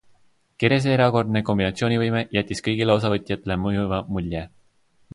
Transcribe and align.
Kerese 0.63 0.89
erakordne 0.93 1.43
kombinatsioonivõime 1.51 2.23
jättis 2.39 2.65
kõigile 2.69 2.99
osavõtjatele 3.01 3.63
mõjuva 3.67 4.05
mulje. 4.17 4.47